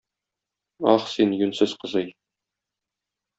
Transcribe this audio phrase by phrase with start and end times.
[0.93, 2.09] Ах, син, юньсез кызый!